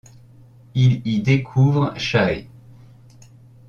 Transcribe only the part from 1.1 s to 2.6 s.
découvre Shae.